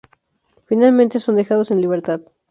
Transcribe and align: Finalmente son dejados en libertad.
Finalmente 0.65 1.19
son 1.19 1.35
dejados 1.35 1.69
en 1.69 1.79
libertad. 1.79 2.21